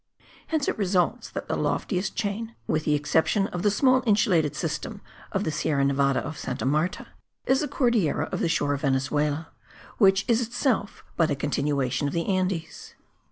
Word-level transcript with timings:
Hence 0.47 0.67
it 0.67 0.79
results 0.79 1.29
that 1.29 1.47
the 1.47 1.55
loftiest 1.55 2.15
chain, 2.15 2.55
with 2.65 2.85
the 2.85 2.95
exception 2.95 3.45
of 3.49 3.61
the 3.61 3.69
small 3.69 4.01
insulated 4.07 4.55
system 4.55 4.99
of 5.31 5.43
the 5.43 5.51
Sierra 5.51 5.85
Nevada 5.85 6.21
of 6.25 6.39
Santa 6.39 6.65
Marta, 6.65 7.05
is 7.45 7.59
the 7.59 7.67
Cordillera 7.67 8.27
of 8.31 8.39
the 8.39 8.49
shore 8.49 8.73
of 8.73 8.81
Venezuela, 8.81 9.49
which 9.99 10.25
is 10.27 10.41
itself 10.41 11.03
but 11.17 11.29
a 11.29 11.35
continuation 11.35 12.07
of 12.07 12.15
the 12.15 12.25
Andes. 12.25 12.95